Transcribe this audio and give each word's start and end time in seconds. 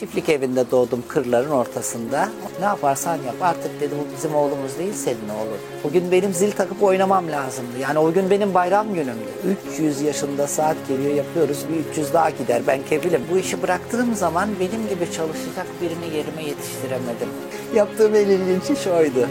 Çiftlik 0.00 0.28
evinde 0.28 0.70
doğdum 0.70 1.04
kırların 1.08 1.50
ortasında. 1.50 2.28
Ne 2.60 2.64
yaparsan 2.64 3.14
yap 3.14 3.34
artık 3.40 3.80
dedi 3.80 3.94
bu 4.00 4.16
bizim 4.16 4.34
oğlumuz 4.34 4.78
değil 4.78 4.92
senin 4.92 5.28
oğlun. 5.28 5.58
O 5.84 5.90
gün 5.92 6.12
benim 6.12 6.32
zil 6.32 6.52
takıp 6.52 6.82
oynamam 6.82 7.28
lazımdı. 7.30 7.78
Yani 7.80 7.98
o 7.98 8.12
gün 8.12 8.30
benim 8.30 8.54
bayram 8.54 8.94
günümdü. 8.94 9.56
300 9.72 10.00
yaşında 10.00 10.46
saat 10.46 10.76
geliyor 10.88 11.14
yapıyoruz 11.14 11.64
bir 11.68 11.90
300 11.90 12.12
daha 12.12 12.30
gider 12.30 12.62
ben 12.66 12.80
kefilim. 12.88 13.22
Bu 13.32 13.38
işi 13.38 13.62
bıraktığım 13.62 14.14
zaman 14.14 14.48
benim 14.60 14.88
gibi 14.88 15.12
çalışacak 15.12 15.66
birini 15.82 16.16
yerime 16.16 16.42
yetiştiremedim. 16.42 17.28
Yaptığım 17.74 18.14
en 18.14 18.26
ilginç 18.26 18.70
iş 18.78 18.86
oydu. 18.86 19.28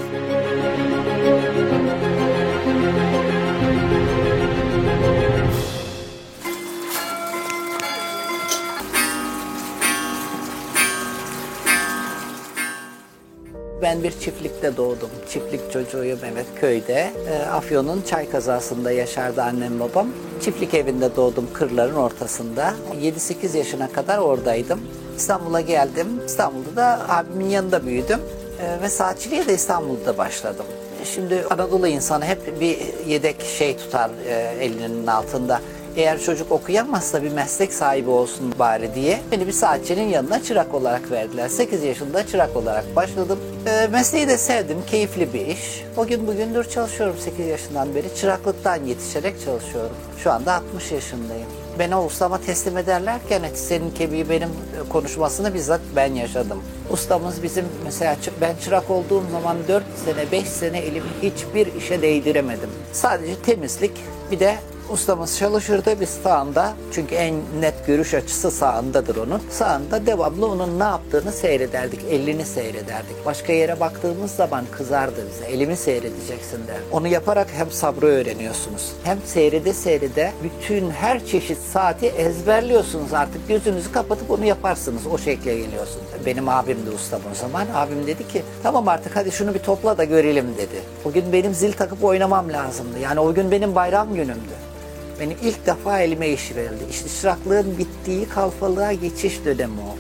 Ben 13.96 14.04
bir 14.04 14.12
çiftlikte 14.12 14.78
doğdum. 14.78 15.10
Çiftlik 15.30 15.72
çocuğuyum 15.72 16.20
evet 16.34 16.46
köyde. 16.62 17.12
E, 17.30 17.46
Afyon'un 17.46 18.02
çay 18.02 18.30
kazasında 18.30 18.92
yaşardı 18.92 19.42
annem 19.42 19.80
babam. 19.80 20.08
Çiftlik 20.42 20.74
evinde 20.74 21.16
doğdum 21.16 21.48
kırların 21.54 21.96
ortasında. 21.96 22.74
7-8 23.02 23.58
yaşına 23.58 23.92
kadar 23.92 24.18
oradaydım. 24.18 24.80
İstanbul'a 25.18 25.62
geldim. 25.62 26.08
İstanbul'da 26.26 26.76
da 26.76 27.10
abimin 27.10 27.50
yanında 27.50 27.86
büyüdüm. 27.86 28.20
E, 28.62 28.82
ve 28.82 28.90
saatçiliğe 28.90 29.48
de 29.48 29.54
İstanbul'da 29.54 30.18
başladım. 30.18 30.66
Şimdi 31.04 31.46
Anadolu 31.50 31.88
insanı 31.88 32.26
hep 32.26 32.62
bir 32.62 32.78
yedek 33.08 33.42
şey 33.42 33.78
tutar 33.78 34.10
e, 34.28 34.34
elinin 34.66 35.08
altında 35.08 35.62
eğer 35.96 36.22
çocuk 36.22 36.52
okuyamazsa 36.52 37.24
bir 37.24 37.32
meslek 37.32 37.74
sahibi 37.74 38.10
olsun 38.10 38.54
bari 38.60 38.96
diye 38.96 39.22
beni 39.32 39.48
bir 39.48 39.52
saatçinin 39.52 40.08
yanına 40.08 40.44
çırak 40.44 40.74
olarak 40.74 41.12
verdiler. 41.12 41.48
8 41.48 41.84
yaşında 41.84 42.28
çırak 42.28 42.56
olarak 42.56 42.96
başladım. 42.96 43.40
E, 43.68 43.88
mesleği 43.88 44.28
de 44.28 44.38
sevdim, 44.38 44.78
keyifli 44.88 45.34
bir 45.34 45.48
iş. 45.48 45.84
O 45.98 46.08
gün 46.08 46.28
bugündür 46.28 46.70
çalışıyorum 46.70 47.16
8 47.20 47.48
yaşından 47.48 47.96
beri. 47.96 48.16
Çıraklıktan 48.16 48.84
yetişerek 48.84 49.46
çalışıyorum. 49.46 49.96
Şu 50.24 50.32
anda 50.32 50.54
60 50.54 50.92
yaşındayım. 50.92 51.48
Beni 51.80 51.96
o 51.96 52.06
ustama 52.06 52.42
teslim 52.42 52.78
ederlerken 52.78 53.42
senin 53.54 53.92
kemiği 53.92 54.30
benim 54.30 54.50
konuşmasını 54.90 55.54
bizzat 55.54 55.82
ben 55.96 56.14
yaşadım. 56.14 56.64
Ustamız 56.90 57.44
bizim 57.44 57.66
mesela 57.84 58.16
ben 58.42 58.56
çırak 58.64 58.90
olduğum 58.90 59.24
zaman 59.32 59.58
4 59.68 59.84
sene 60.06 60.32
5 60.32 60.48
sene 60.48 60.78
elimi 60.78 61.08
hiçbir 61.22 61.76
işe 61.76 62.02
değdiremedim. 62.02 62.70
Sadece 62.94 63.36
temizlik 63.36 63.92
bir 64.32 64.40
de 64.40 64.56
Ustamız 64.90 65.38
çalışırdı 65.38 66.00
biz 66.02 66.10
sağında 66.10 66.74
çünkü 66.92 67.16
en 67.16 67.36
net 67.60 67.88
görüş 67.88 68.14
açısı 68.14 68.52
sağındadır 68.52 69.16
onun. 69.16 69.42
Sağında 69.50 70.06
devamlı 70.06 70.48
onun 70.48 70.80
ne 70.80 70.84
yaptığını 70.84 71.32
seyrederdik, 71.32 72.00
elini 72.10 72.46
seyrederdik. 72.46 73.26
Başka 73.26 73.54
yere 73.54 73.80
baktığımız 73.80 74.32
zaman 74.32 74.66
kızardı 74.72 75.26
bize. 75.30 75.46
Elimi 75.46 75.78
seyredeceksin 75.78 76.68
der. 76.68 76.78
Onu 76.92 77.08
yaparak 77.08 77.48
hem 77.58 77.72
sabrı 77.72 78.06
öğreniyorsunuz. 78.06 78.92
Hem 79.04 79.18
seyrede 79.26 79.74
seyrede 79.74 80.32
bütün 80.44 80.90
her 80.90 81.26
çeşit 81.26 81.58
saati 81.58 82.06
ezberliyorsunuz 82.06 83.14
artık. 83.14 83.48
Gözünüzü 83.48 83.92
kapatıp 83.92 84.32
onu 84.32 84.46
yaparsınız. 84.46 85.08
O 85.08 85.18
şekle 85.18 85.56
geliyorsunuz. 85.56 86.06
Benim 86.26 86.50
abim 86.50 86.86
de 86.86 86.90
ustam 86.90 87.22
o 87.32 87.36
zaman. 87.36 87.66
Abim 87.76 88.08
dedi 88.08 88.28
ki 88.28 88.44
tamam 88.64 88.88
artık 88.88 89.16
hadi 89.16 89.32
şunu 89.32 89.54
bir 89.54 89.60
topla 89.60 89.98
da 89.98 90.04
görelim 90.04 90.48
dedi. 90.58 90.82
O 91.06 91.12
gün 91.12 91.34
benim 91.34 91.54
zil 91.54 91.74
takıp 91.74 92.04
oynamam 92.04 92.54
lazımdı. 92.54 93.00
Yani 93.00 93.20
o 93.20 93.34
gün 93.34 93.52
benim 93.52 93.76
bayram 93.76 94.14
günümdü. 94.14 94.75
Benim 95.20 95.38
ilk 95.44 95.66
defa 95.66 96.00
elime 96.00 96.30
iş 96.30 96.56
verildi. 96.56 96.84
İşte 96.90 97.10
çıraklığın 97.22 97.78
bittiği 97.78 98.30
kalfalığa 98.30 98.94
geçiş 98.94 99.46
dönemi 99.46 99.74
o. 99.74 99.96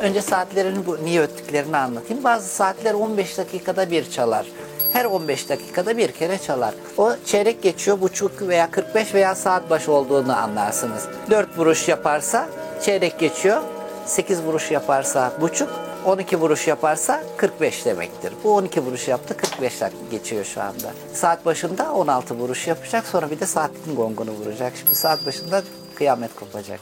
Önce 0.00 0.22
saatlerini 0.22 0.86
bu 0.86 1.04
niye 1.04 1.20
öttüklerini 1.20 1.76
anlatayım. 1.76 2.24
Bazı 2.24 2.48
saatler 2.48 2.94
15 2.94 3.38
dakikada 3.38 3.90
bir 3.90 4.10
çalar. 4.10 4.46
Her 4.92 5.04
15 5.04 5.48
dakikada 5.48 5.98
bir 5.98 6.12
kere 6.12 6.38
çalar. 6.38 6.74
O 6.98 7.12
çeyrek 7.24 7.62
geçiyor, 7.62 8.00
buçuk 8.00 8.42
veya 8.42 8.70
45 8.70 9.14
veya 9.14 9.34
saat 9.34 9.70
başı 9.70 9.92
olduğunu 9.92 10.36
anlarsınız. 10.36 11.08
4 11.30 11.58
vuruş 11.58 11.88
yaparsa 11.88 12.48
çeyrek 12.82 13.18
geçiyor, 13.18 13.62
8 14.06 14.42
vuruş 14.42 14.70
yaparsa 14.70 15.32
buçuk, 15.40 15.68
12 16.06 16.36
vuruş 16.36 16.68
yaparsa 16.68 17.22
45 17.36 17.84
demektir. 17.86 18.32
Bu 18.44 18.54
12 18.54 18.80
vuruş 18.80 19.08
yaptı 19.08 19.36
45 19.36 19.80
dakika 19.80 20.02
geçiyor 20.10 20.44
şu 20.44 20.62
anda. 20.62 20.92
Saat 21.12 21.46
başında 21.46 21.92
16 21.92 22.34
vuruş 22.34 22.66
yapacak 22.66 23.06
sonra 23.06 23.30
bir 23.30 23.40
de 23.40 23.46
saatin 23.46 23.96
gongunu 23.96 24.30
vuracak. 24.30 24.72
Şimdi 24.76 24.94
saat 24.94 25.26
başında 25.26 25.62
kıyamet 25.94 26.34
kopacak. 26.34 26.80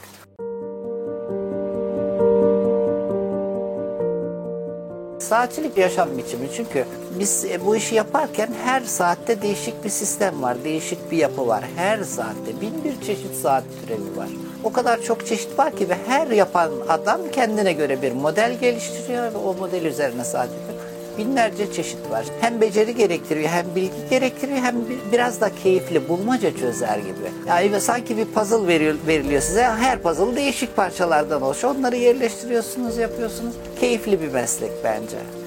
Saatçilik 5.19 5.77
yaşam 5.77 6.17
biçimi 6.17 6.47
çünkü 6.55 6.85
biz 7.19 7.45
e, 7.45 7.65
bu 7.65 7.75
işi 7.75 7.95
yaparken 7.95 8.49
her 8.63 8.81
saatte 8.81 9.41
değişik 9.41 9.83
bir 9.83 9.89
sistem 9.89 10.41
var, 10.41 10.63
değişik 10.63 11.11
bir 11.11 11.17
yapı 11.17 11.47
var. 11.47 11.63
Her 11.75 12.03
saatte 12.03 12.61
bin 12.61 12.83
bir 12.83 13.01
çeşit 13.01 13.35
saat 13.35 13.63
türevi 13.81 14.17
var. 14.17 14.29
O 14.65 14.73
kadar 14.73 15.01
çok 15.01 15.27
çeşit 15.27 15.59
var 15.59 15.75
ki 15.75 15.89
ve 15.89 15.95
her 16.07 16.27
yapan 16.27 16.71
adam 16.89 17.21
kendine 17.31 17.73
göre 17.73 18.01
bir 18.01 18.11
model 18.11 18.57
geliştiriyor 18.61 19.33
ve 19.33 19.37
o 19.37 19.53
model 19.53 19.85
üzerine 19.85 20.21
yapıyor. 20.21 20.79
Binlerce 21.17 21.73
çeşit 21.73 22.11
var. 22.11 22.25
Hem 22.41 22.61
beceri 22.61 22.95
gerektiriyor, 22.95 23.49
hem 23.49 23.65
bilgi 23.75 24.09
gerektiriyor, 24.09 24.57
hem 24.57 24.75
biraz 25.11 25.41
da 25.41 25.49
keyifli, 25.63 26.09
bulmaca 26.09 26.57
çözer 26.57 26.97
gibi. 26.97 27.31
Yani 27.47 27.81
sanki 27.81 28.17
bir 28.17 28.25
puzzle 28.25 28.67
veriyor, 28.67 28.95
veriliyor 29.07 29.41
size. 29.41 29.63
Her 29.63 30.01
puzzle 30.01 30.35
değişik 30.35 30.75
parçalardan 30.75 31.41
oluşuyor. 31.41 31.75
Onları 31.75 31.95
yerleştiriyorsunuz, 31.95 32.97
yapıyorsunuz. 32.97 33.55
Keyifli 33.79 34.21
bir 34.21 34.27
meslek 34.27 34.71
bence. 34.83 35.44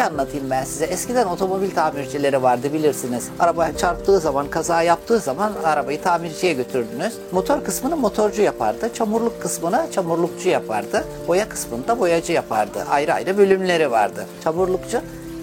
Şeyi 0.00 0.10
anlatayım 0.10 0.50
ben 0.50 0.64
size. 0.64 0.84
Eskiden 0.84 1.26
otomobil 1.26 1.70
tamircileri 1.70 2.42
vardı 2.42 2.72
bilirsiniz. 2.72 3.28
Araba 3.38 3.72
çarptığı 3.72 4.20
zaman, 4.20 4.50
kaza 4.50 4.82
yaptığı 4.82 5.18
zaman 5.18 5.52
arabayı 5.64 6.02
tamirciye 6.02 6.52
götürdünüz. 6.52 7.14
Motor 7.32 7.64
kısmını 7.64 7.96
motorcu 7.96 8.42
yapardı. 8.42 8.90
Çamurluk 8.94 9.42
kısmını 9.42 9.86
çamurlukçu 9.92 10.48
yapardı. 10.48 11.04
Boya 11.28 11.48
kısmını 11.48 11.88
da 11.88 12.00
boyacı 12.00 12.32
yapardı. 12.32 12.84
Ayrı 12.90 13.14
ayrı 13.14 13.38
bölümleri 13.38 13.90
vardı. 13.90 14.26
Çamurlukçu 14.44 15.00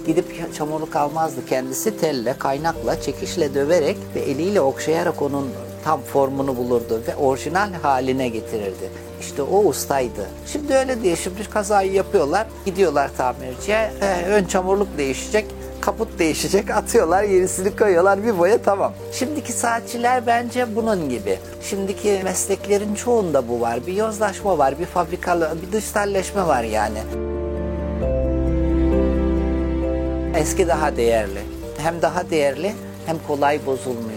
gidip 0.07 0.55
çamurluk 0.55 0.95
almazdı. 0.95 1.45
Kendisi 1.45 1.97
telle, 1.97 2.35
kaynakla, 2.39 3.01
çekişle 3.01 3.53
döverek 3.53 3.97
ve 4.15 4.19
eliyle 4.19 4.61
okşayarak 4.61 5.21
onun 5.21 5.49
tam 5.87 6.01
formunu 6.01 6.57
bulurdu 6.57 7.01
ve 7.07 7.15
orijinal 7.15 7.73
haline 7.73 8.27
getirirdi. 8.29 8.89
İşte 9.21 9.41
o 9.41 9.63
ustaydı. 9.63 10.27
Şimdi 10.45 10.73
öyle 10.73 11.03
değil. 11.03 11.15
Şimdi 11.15 11.49
kazayı 11.49 11.93
yapıyorlar. 11.93 12.47
Gidiyorlar 12.65 13.11
tamirciye. 13.17 13.91
Ee, 14.01 14.25
ön 14.25 14.45
çamurluk 14.45 14.97
değişecek 14.97 15.45
kaput 15.81 16.19
değişecek, 16.19 16.69
atıyorlar, 16.69 17.23
yenisini 17.23 17.75
koyuyorlar, 17.75 18.23
bir 18.23 18.37
boya 18.37 18.57
tamam. 18.57 18.93
Şimdiki 19.11 19.53
saatçiler 19.53 20.27
bence 20.27 20.75
bunun 20.75 21.09
gibi. 21.09 21.39
Şimdiki 21.61 22.21
mesleklerin 22.23 22.95
çoğunda 22.95 23.49
bu 23.49 23.61
var. 23.61 23.79
Bir 23.87 23.93
yozlaşma 23.93 24.57
var, 24.57 24.79
bir 24.79 24.85
fabrikalı, 24.85 25.57
bir 25.61 25.71
dijitalleşme 25.71 26.47
var 26.47 26.63
yani. 26.63 26.99
Eski 30.35 30.67
daha 30.67 30.97
değerli. 30.97 31.39
Hem 31.77 32.01
daha 32.01 32.29
değerli 32.29 32.73
hem 33.05 33.17
kolay 33.27 33.65
bozulmuyor. 33.65 34.16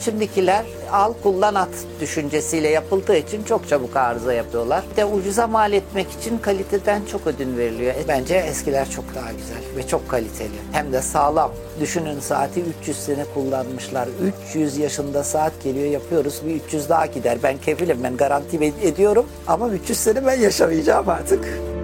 Şimdikiler 0.00 0.64
al 0.92 1.12
kullan 1.22 1.54
at 1.54 1.68
düşüncesiyle 2.00 2.68
yapıldığı 2.68 3.16
için 3.16 3.44
çok 3.44 3.68
çabuk 3.68 3.96
arıza 3.96 4.32
yapıyorlar. 4.32 4.84
De 4.96 5.04
ucuza 5.04 5.46
mal 5.46 5.72
etmek 5.72 6.06
için 6.12 6.38
kaliteden 6.38 7.02
çok 7.12 7.26
ödün 7.26 7.56
veriliyor. 7.56 7.94
Bence 8.08 8.34
eskiler 8.34 8.90
çok 8.90 9.14
daha 9.14 9.32
güzel 9.32 9.76
ve 9.76 9.86
çok 9.88 10.08
kaliteli. 10.08 10.48
Hem 10.72 10.92
de 10.92 11.02
sağlam. 11.02 11.50
Düşünün 11.80 12.20
saati 12.20 12.62
300 12.80 12.98
sene 12.98 13.24
kullanmışlar. 13.34 14.08
300 14.50 14.76
yaşında 14.76 15.24
saat 15.24 15.52
geliyor 15.64 15.90
yapıyoruz. 15.90 16.42
Bir 16.46 16.54
300 16.54 16.88
daha 16.88 17.06
gider. 17.06 17.38
Ben 17.42 17.58
kefilim 17.58 17.98
ben 18.02 18.16
garanti 18.16 18.72
ediyorum. 18.82 19.26
Ama 19.46 19.68
300 19.68 19.98
sene 19.98 20.26
ben 20.26 20.40
yaşamayacağım 20.40 21.08
artık. 21.08 21.75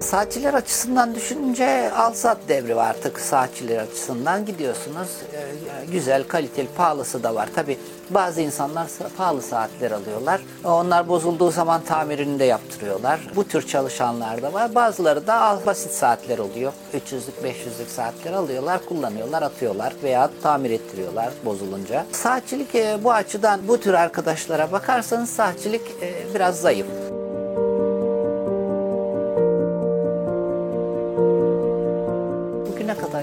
Saatçiler 0.00 0.54
açısından 0.54 1.14
düşününce 1.14 1.92
al 1.92 2.12
sat 2.12 2.38
devri 2.48 2.76
var 2.76 2.90
artık 2.90 3.20
saatçiler 3.20 3.78
açısından 3.78 4.46
gidiyorsunuz. 4.46 5.08
E, 5.32 5.86
güzel, 5.92 6.24
kaliteli, 6.28 6.68
pahalısı 6.76 7.22
da 7.22 7.34
var. 7.34 7.48
Tabi 7.54 7.78
bazı 8.10 8.40
insanlar 8.40 8.88
pahalı 9.16 9.42
saatler 9.42 9.90
alıyorlar. 9.90 10.40
Onlar 10.64 11.08
bozulduğu 11.08 11.50
zaman 11.50 11.80
tamirini 11.80 12.38
de 12.38 12.44
yaptırıyorlar. 12.44 13.20
Bu 13.36 13.48
tür 13.48 13.66
çalışanlar 13.66 14.42
da 14.42 14.52
var. 14.52 14.74
Bazıları 14.74 15.26
da 15.26 15.60
basit 15.66 15.92
saatler 15.92 16.38
oluyor. 16.38 16.72
300'lük 16.94 17.44
500'lük 17.44 17.88
saatler 17.88 18.32
alıyorlar, 18.32 18.80
kullanıyorlar, 18.88 19.42
atıyorlar 19.42 19.92
veya 20.02 20.30
tamir 20.42 20.70
ettiriyorlar 20.70 21.30
bozulunca. 21.44 22.06
Saatçilik 22.12 22.74
e, 22.74 22.98
bu 23.04 23.12
açıdan 23.12 23.60
bu 23.68 23.80
tür 23.80 23.94
arkadaşlara 23.94 24.72
bakarsanız 24.72 25.30
saatçilik 25.30 25.82
e, 26.02 26.34
biraz 26.34 26.60
zayıf. 26.60 27.09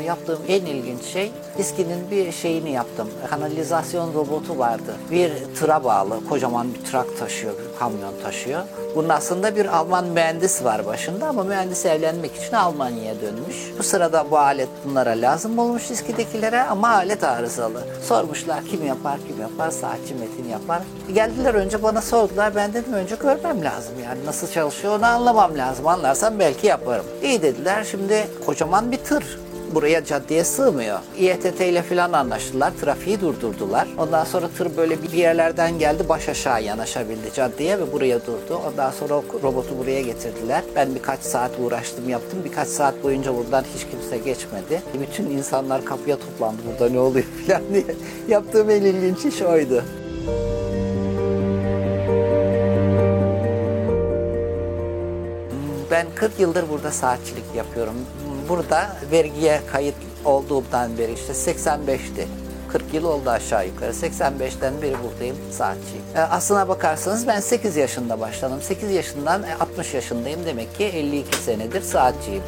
Yaptığım 0.05 0.39
en 0.47 0.65
ilginç 0.65 1.03
şey 1.03 1.31
diskinin 1.57 2.11
bir 2.11 2.31
şeyini 2.31 2.71
yaptım. 2.71 3.09
Kanalizasyon 3.29 4.13
robotu 4.13 4.57
vardı. 4.57 4.95
Bir 5.11 5.31
tıra 5.59 5.83
bağlı 5.83 6.27
kocaman 6.29 6.73
bir 6.73 6.91
trak 6.91 7.19
taşıyor, 7.19 7.53
bir 7.53 7.79
kamyon 7.79 8.13
taşıyor. 8.23 8.61
Bunun 8.95 9.09
aslında 9.09 9.55
bir 9.55 9.65
Alman 9.77 10.05
mühendis 10.05 10.63
var 10.63 10.85
başında 10.85 11.27
ama 11.27 11.43
mühendis 11.43 11.85
evlenmek 11.85 12.35
için 12.35 12.53
Almanya'ya 12.53 13.21
dönmüş. 13.21 13.55
Bu 13.79 13.83
sırada 13.83 14.31
bu 14.31 14.37
alet 14.37 14.69
bunlara 14.85 15.11
lazım 15.11 15.59
olmuş 15.59 15.89
diskidekilere 15.89 16.61
ama 16.61 16.89
alet 16.89 17.23
arızalı. 17.23 17.83
Sormuşlar 18.03 18.65
kim 18.65 18.85
yapar 18.85 19.19
kim 19.27 19.41
yapar 19.41 19.71
saatçi 19.71 20.13
Metin 20.13 20.49
yapar. 20.49 20.81
Geldiler 21.13 21.53
önce 21.53 21.83
bana 21.83 22.01
sordular 22.01 22.55
ben 22.55 22.73
dedim 22.73 22.93
önce 22.93 23.15
görmem 23.15 23.63
lazım 23.63 23.93
yani 24.05 24.25
nasıl 24.25 24.47
çalışıyor 24.51 24.97
onu 24.97 25.05
anlamam 25.05 25.57
lazım. 25.57 25.87
Anlarsam 25.87 26.39
belki 26.39 26.67
yaparım. 26.67 27.05
İyi 27.23 27.41
dediler 27.41 27.83
şimdi 27.91 28.27
kocaman 28.45 28.91
bir 28.91 28.97
tır 28.97 29.39
buraya 29.75 30.05
caddeye 30.05 30.43
sığmıyor. 30.43 30.99
İETT 31.17 31.61
ile 31.61 31.81
falan 31.81 32.13
anlaştılar. 32.13 32.73
Trafiği 32.81 33.21
durdurdular. 33.21 33.87
Ondan 33.97 34.23
sonra 34.25 34.47
tır 34.57 34.77
böyle 34.77 35.03
bir 35.03 35.11
yerlerden 35.11 35.79
geldi. 35.79 36.09
Baş 36.09 36.29
aşağı 36.29 36.63
yanaşabildi 36.63 37.33
caddeye 37.35 37.79
ve 37.79 37.91
buraya 37.91 38.19
durdu. 38.21 38.61
Ondan 38.67 38.91
sonra 38.91 39.13
o 39.13 39.23
robotu 39.43 39.77
buraya 39.79 40.01
getirdiler. 40.01 40.63
Ben 40.75 40.95
birkaç 40.95 41.19
saat 41.19 41.51
uğraştım 41.59 42.09
yaptım. 42.09 42.39
Birkaç 42.45 42.67
saat 42.67 43.03
boyunca 43.03 43.35
buradan 43.35 43.63
hiç 43.75 43.87
kimse 43.91 44.17
geçmedi. 44.17 44.81
Bütün 44.99 45.25
insanlar 45.29 45.85
kapıya 45.85 46.17
toplandı 46.17 46.61
burada 46.71 46.93
ne 46.93 46.99
oluyor 46.99 47.25
falan 47.47 47.61
diye. 47.73 47.85
Yaptığım 48.27 48.69
en 48.69 48.81
ilginç 48.81 49.25
iş 49.25 49.41
oydu. 49.41 49.83
Ben 55.91 56.07
40 56.15 56.39
yıldır 56.39 56.69
burada 56.69 56.91
saatçilik 56.91 57.43
yapıyorum. 57.55 57.95
Burada 58.49 58.87
vergiye 59.11 59.61
kayıt 59.71 59.95
olduğumdan 60.25 60.97
beri 60.97 61.13
işte 61.13 61.33
85'ti. 61.33 62.27
40 62.71 62.93
yıl 62.93 63.03
oldu 63.03 63.29
aşağı 63.29 63.67
yukarı. 63.67 63.91
85'ten 63.91 64.81
beri 64.81 64.95
buradayım 65.03 65.35
saatçiyim. 65.51 66.03
E, 66.15 66.19
aslına 66.19 66.67
bakarsanız 66.67 67.27
ben 67.27 67.39
8 67.39 67.75
yaşında 67.75 68.19
başladım. 68.19 68.59
8 68.61 68.91
yaşından 68.91 69.43
60 69.59 69.93
yaşındayım. 69.93 70.45
Demek 70.45 70.77
ki 70.77 70.83
52 70.83 71.37
senedir 71.37 71.81
saatçiyim. 71.81 72.43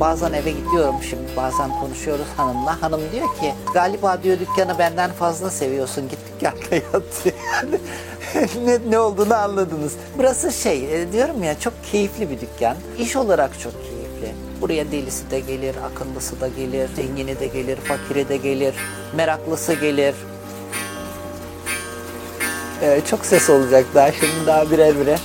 Bazen 0.00 0.32
eve 0.32 0.50
gidiyorum 0.50 0.94
şimdi 1.10 1.22
bazen 1.36 1.80
konuşuyoruz 1.80 2.26
hanımla. 2.36 2.82
Hanım 2.82 3.00
diyor 3.12 3.34
ki 3.40 3.54
galiba 3.74 4.22
diyor 4.22 4.38
dükkanı 4.40 4.78
benden 4.78 5.10
fazla 5.10 5.50
seviyorsun 5.50 6.08
git 6.08 6.18
dükkanda 6.34 6.74
yat. 6.74 7.34
ne, 8.64 8.78
ne 8.90 8.98
olduğunu 8.98 9.34
anladınız. 9.34 9.92
Burası 10.18 10.52
şey 10.52 11.02
e, 11.02 11.12
diyorum 11.12 11.42
ya 11.42 11.60
çok 11.60 11.74
keyifli 11.92 12.30
bir 12.30 12.40
dükkan. 12.40 12.76
İş 12.98 13.16
olarak 13.16 13.60
çok 13.60 13.72
keyifli. 13.72 14.34
Buraya 14.60 14.92
delisi 14.92 15.30
de 15.30 15.40
gelir, 15.40 15.76
akıllısı 15.92 16.40
da 16.40 16.48
gelir, 16.48 16.88
zengini 16.96 17.40
de 17.40 17.46
gelir, 17.46 17.76
fakiri 17.76 18.28
de 18.28 18.36
gelir, 18.36 18.74
meraklısı 19.16 19.74
gelir. 19.74 20.14
Ee, 22.82 23.00
çok 23.10 23.26
ses 23.26 23.50
olacak 23.50 23.84
daha 23.94 24.12
şimdi 24.12 24.46
daha 24.46 24.70
birer 24.70 25.00
birer. 25.00 25.20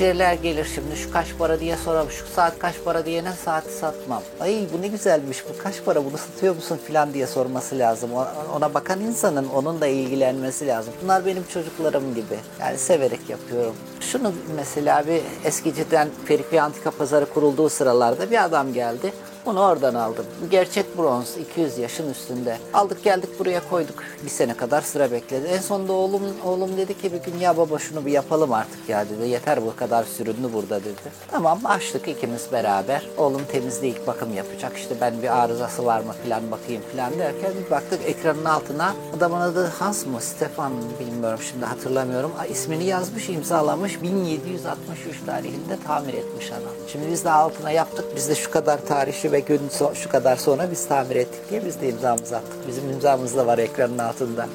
Müşteriler 0.00 0.34
gelir 0.34 0.66
şimdi 0.74 0.96
şu 0.96 1.12
kaç 1.12 1.26
para 1.38 1.60
diye 1.60 1.76
sorar. 1.76 2.06
Şu 2.10 2.26
saat 2.26 2.58
kaç 2.58 2.74
para 2.84 3.06
diyene 3.06 3.32
saati 3.32 3.72
satmam. 3.72 4.22
Ay 4.40 4.66
bu 4.72 4.82
ne 4.82 4.88
güzelmiş 4.88 5.44
bu 5.48 5.62
kaç 5.62 5.84
para 5.84 6.04
bunu 6.04 6.18
satıyor 6.18 6.54
musun 6.54 6.80
filan 6.86 7.14
diye 7.14 7.26
sorması 7.26 7.78
lazım. 7.78 8.10
Ona 8.56 8.74
bakan 8.74 9.00
insanın 9.00 9.48
onun 9.48 9.80
da 9.80 9.86
ilgilenmesi 9.86 10.66
lazım. 10.66 10.94
Bunlar 11.02 11.26
benim 11.26 11.44
çocuklarım 11.52 12.14
gibi. 12.14 12.38
Yani 12.60 12.78
severek 12.78 13.20
yapıyorum. 13.28 13.74
Şunu 14.00 14.32
mesela 14.56 15.06
bir 15.06 15.22
eskiciden 15.44 16.08
Ferikli 16.24 16.60
Antika 16.60 16.90
Pazarı 16.90 17.26
kurulduğu 17.26 17.68
sıralarda 17.68 18.30
bir 18.30 18.44
adam 18.44 18.72
geldi. 18.72 19.12
Onu 19.46 19.60
oradan 19.60 19.94
aldım. 19.94 20.26
Gerçek 20.50 20.98
bronz, 20.98 21.36
200 21.36 21.78
yaşın 21.78 22.10
üstünde. 22.10 22.58
Aldık 22.74 23.04
geldik 23.04 23.38
buraya 23.38 23.68
koyduk. 23.70 24.02
Bir 24.24 24.30
sene 24.30 24.56
kadar 24.56 24.82
sıra 24.82 25.12
bekledi. 25.12 25.46
En 25.46 25.58
sonunda 25.58 25.92
oğlum 25.92 26.22
oğlum 26.44 26.76
dedi 26.76 26.98
ki 27.00 27.12
bir 27.12 27.32
gün 27.32 27.38
ya 27.38 27.56
baba 27.56 27.78
şunu 27.78 28.06
bir 28.06 28.12
yapalım 28.12 28.52
artık 28.52 28.88
ya 28.88 29.04
dedi. 29.08 29.28
Yeter 29.28 29.66
bu 29.66 29.76
kadar 29.76 30.04
sürünlü 30.04 30.52
burada 30.52 30.80
dedi. 30.80 31.12
Tamam 31.30 31.60
açtık 31.64 32.08
ikimiz 32.08 32.52
beraber. 32.52 33.06
Oğlum 33.18 33.42
temizleyip 33.52 34.06
bakım 34.06 34.34
yapacak. 34.34 34.76
İşte 34.76 34.94
ben 35.00 35.22
bir 35.22 35.42
arızası 35.42 35.86
var 35.86 36.00
mı 36.00 36.12
falan 36.24 36.50
bakayım 36.50 36.82
falan 36.92 37.18
derken 37.18 37.52
bir 37.64 37.70
baktık 37.70 38.00
ekranın 38.06 38.44
altına 38.44 38.94
adamın 39.16 39.40
adı 39.40 39.66
Hans 39.66 40.06
mı 40.06 40.20
Stefan 40.20 40.72
bilmiyorum 41.00 41.40
şimdi 41.50 41.64
hatırlamıyorum. 41.64 42.32
ismini 42.50 42.84
yazmış 42.84 43.28
imzalamış 43.28 44.02
1763 44.02 45.16
tarihinde 45.26 45.78
tamir 45.86 46.14
etmiş 46.14 46.50
adam. 46.52 46.72
Şimdi 46.92 47.10
biz 47.12 47.24
de 47.24 47.30
altına 47.30 47.70
yaptık. 47.70 48.04
Biz 48.16 48.28
de 48.28 48.34
şu 48.34 48.50
kadar 48.50 48.86
tarihli 49.30 49.32
ve 49.32 49.40
gün 49.40 49.68
so- 49.68 49.94
şu 49.94 50.08
kadar 50.08 50.36
sonra 50.36 50.70
biz 50.70 50.88
tamir 50.88 51.16
ettik 51.16 51.50
diye 51.50 51.64
biz 51.64 51.80
de 51.80 51.88
imzamızı 51.88 52.36
attık. 52.36 52.68
Bizim 52.68 52.90
imzamız 52.90 53.36
da 53.36 53.46
var 53.46 53.58
ekranın 53.58 53.98
altında. 53.98 54.48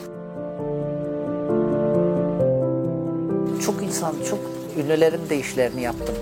Çok 3.65 3.83
insan, 3.83 4.13
çok 4.29 4.39
ünlülerin 4.77 5.29
de 5.29 5.37
işlerini 5.37 5.81
yaptım. 5.81 6.15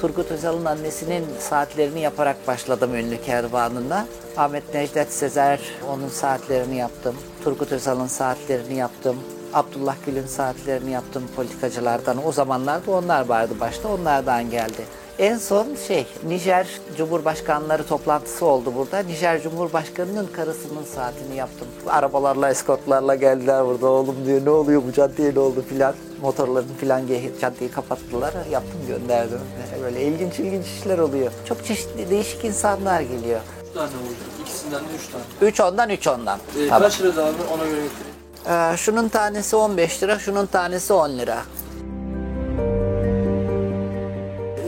Turgut 0.00 0.30
Özal'ın 0.30 0.64
annesinin 0.64 1.24
saatlerini 1.40 2.00
yaparak 2.00 2.46
başladım 2.46 2.94
ünlü 2.94 3.22
kervanına. 3.22 4.06
Ahmet 4.36 4.74
Necdet 4.74 5.12
Sezer 5.12 5.60
onun 5.88 6.08
saatlerini 6.08 6.76
yaptım. 6.76 7.14
Turgut 7.44 7.72
Özal'ın 7.72 8.06
saatlerini 8.06 8.74
yaptım. 8.74 9.16
Abdullah 9.52 9.96
Gül'ün 10.06 10.26
saatlerini 10.26 10.90
yaptım 10.90 11.22
politikacılardan. 11.36 12.26
O 12.26 12.32
zamanlarda 12.32 12.90
onlar 12.90 13.26
vardı 13.26 13.54
başta, 13.60 13.88
onlardan 13.88 14.50
geldi. 14.50 14.84
En 15.18 15.38
son 15.38 15.66
şey, 15.88 16.06
Nijer 16.26 16.66
Cumhurbaşkanları 16.96 17.86
toplantısı 17.86 18.46
oldu 18.46 18.72
burada. 18.76 18.98
Nijer 18.98 19.42
Cumhurbaşkanı'nın 19.42 20.26
karısının 20.26 20.84
saatini 20.94 21.36
yaptım. 21.36 21.68
Arabalarla, 21.88 22.50
eskortlarla 22.50 23.14
geldiler 23.14 23.66
burada. 23.66 23.86
Oğlum 23.86 24.16
diyor 24.26 24.44
ne 24.44 24.50
oluyor 24.50 24.82
bu 24.88 24.92
caddeye 24.92 25.34
ne 25.34 25.38
oldu 25.38 25.64
filan. 25.68 25.94
Motorların 26.22 26.74
filan 26.80 27.02
caddeyi 27.40 27.70
kapattılar. 27.70 28.34
Yaptım 28.50 28.80
gönderdim. 28.88 29.40
Böyle 29.82 30.02
ilginç 30.02 30.38
ilginç 30.38 30.66
işler 30.66 30.98
oluyor. 30.98 31.32
Çok 31.44 31.64
çeşitli 31.64 32.10
değişik 32.10 32.44
insanlar 32.44 33.00
geliyor. 33.00 33.40
Üç 33.68 33.74
tane 33.74 33.86
oldu. 33.86 34.14
İkisinden 34.42 34.80
de 34.80 34.88
üç 34.98 35.08
tane. 35.12 35.48
3 35.50 35.60
ondan 35.60 35.90
3 35.90 36.06
ondan. 36.06 36.38
Ee, 36.58 36.68
Tamam. 36.68 36.82
Kaç 36.82 37.00
lira 37.00 37.08
abi 37.10 37.36
ona 37.54 37.64
göre 37.64 37.80
getireyim. 37.82 38.72
Ee, 38.72 38.76
şunun 38.76 39.08
tanesi 39.08 39.56
15 39.56 40.02
lira, 40.02 40.18
şunun 40.18 40.46
tanesi 40.46 40.92
10 40.92 41.10
lira. 41.18 41.38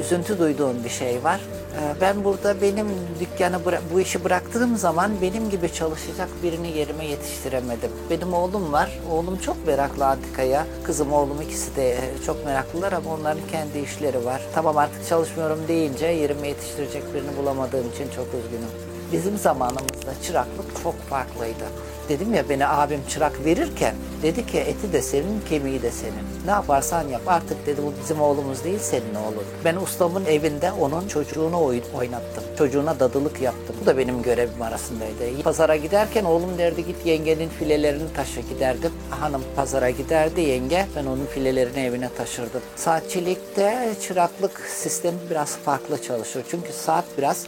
Üzüntü 0.04 0.38
duyduğum 0.38 0.84
bir 0.84 0.90
şey 0.90 1.24
var. 1.24 1.40
Ee, 1.40 2.00
ben 2.00 2.24
burada 2.24 2.60
benim 2.62 2.86
dükkanı 3.20 3.58
bu 3.94 4.00
işi 4.00 4.24
bıraktığım 4.24 4.76
zaman 4.76 5.12
benim 5.22 5.50
gibi 5.50 5.72
çalışacak 5.72 6.28
birini 6.42 6.78
yerime 6.78 7.06
yetiştiremedim. 7.06 7.90
Benim 8.10 8.34
oğlum 8.34 8.72
var. 8.72 8.98
Oğlum 9.10 9.38
çok 9.38 9.66
meraklı 9.66 10.06
antikaya. 10.06 10.66
Kızım 10.82 11.12
oğlum 11.12 11.40
ikisi 11.40 11.76
de 11.76 11.90
e, 11.90 11.98
çok 12.26 12.44
meraklılar 12.44 12.92
ama 12.92 13.14
onların 13.14 13.46
kendi 13.50 13.78
işleri 13.78 14.24
var. 14.24 14.42
Tamam 14.54 14.78
artık 14.78 15.08
çalışmıyorum 15.08 15.58
deyince 15.68 16.06
yerime 16.06 16.48
yetiştirecek 16.48 17.14
birini 17.14 17.36
bulamadığım 17.38 17.90
için 17.90 18.08
çok 18.16 18.26
üzgünüm. 18.26 18.93
Bizim 19.12 19.38
zamanımızda 19.38 20.22
çıraklık 20.26 20.82
çok 20.82 20.94
farklıydı. 21.02 21.64
Dedim 22.08 22.34
ya 22.34 22.48
beni 22.48 22.66
abim 22.66 23.00
çırak 23.08 23.44
verirken 23.44 23.94
dedi 24.22 24.46
ki 24.46 24.58
eti 24.58 24.92
de 24.92 25.02
senin, 25.02 25.40
kemiği 25.48 25.82
de 25.82 25.90
senin. 25.90 26.46
Ne 26.46 26.50
yaparsan 26.50 27.08
yap 27.08 27.22
artık 27.26 27.66
dedi 27.66 27.80
bu 27.86 27.92
bizim 28.02 28.20
oğlumuz 28.20 28.64
değil 28.64 28.78
senin 28.78 29.14
oğlun. 29.14 29.44
Ben 29.64 29.76
ustamın 29.76 30.24
evinde 30.24 30.72
onun 30.72 31.08
çocuğunu 31.08 31.64
oynattım. 31.94 32.44
Çocuğuna 32.58 33.00
dadılık 33.00 33.42
yaptım. 33.42 33.76
Bu 33.82 33.86
da 33.86 33.98
benim 33.98 34.22
görevim 34.22 34.62
arasındaydı. 34.62 35.42
Pazara 35.44 35.76
giderken 35.76 36.24
oğlum 36.24 36.58
derdi 36.58 36.86
git 36.86 37.06
yengenin 37.06 37.48
filelerini 37.48 38.12
taşı 38.16 38.40
giderdim. 38.40 38.92
Hanım 39.10 39.42
pazara 39.56 39.90
giderdi 39.90 40.40
yenge 40.40 40.86
ben 40.96 41.06
onun 41.06 41.26
filelerini 41.26 41.80
evine 41.80 42.08
taşırdım. 42.18 42.62
Saatçilikte 42.76 43.94
çıraklık 44.02 44.60
sistemi 44.60 45.18
biraz 45.30 45.56
farklı 45.56 46.02
çalışıyor. 46.02 46.44
Çünkü 46.50 46.72
saat 46.72 47.04
biraz 47.18 47.46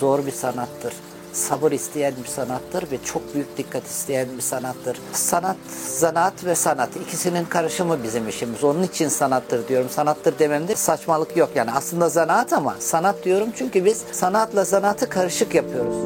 zor 0.00 0.26
bir 0.26 0.32
sanattır 0.32 0.92
sabır 1.38 1.72
isteyen 1.72 2.14
bir 2.24 2.28
sanattır 2.28 2.90
ve 2.90 2.98
çok 3.04 3.34
büyük 3.34 3.58
dikkat 3.58 3.86
isteyen 3.86 4.28
bir 4.36 4.42
sanattır. 4.42 4.98
Sanat, 5.12 5.56
zanaat 5.86 6.44
ve 6.44 6.54
sanat 6.54 6.96
ikisinin 6.96 7.44
karışımı 7.44 8.02
bizim 8.02 8.28
işimiz. 8.28 8.64
Onun 8.64 8.82
için 8.82 9.08
sanattır 9.08 9.68
diyorum. 9.68 9.88
Sanattır 9.90 10.38
dememde 10.38 10.76
saçmalık 10.76 11.36
yok 11.36 11.50
yani. 11.54 11.70
Aslında 11.72 12.08
zanaat 12.08 12.52
ama 12.52 12.76
sanat 12.78 13.24
diyorum 13.24 13.48
çünkü 13.56 13.84
biz 13.84 14.02
sanatla 14.12 14.64
zanaatı 14.64 15.08
karışık 15.08 15.54
yapıyoruz. 15.54 15.96